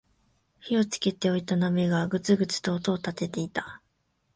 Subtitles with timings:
[0.61, 3.83] 火をつけておいた鍋がグツグツと音を立てていた